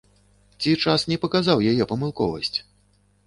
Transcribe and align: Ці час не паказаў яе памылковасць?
Ці 0.61 0.71
час 0.83 1.05
не 1.11 1.17
паказаў 1.27 1.63
яе 1.73 1.83
памылковасць? 1.91 2.53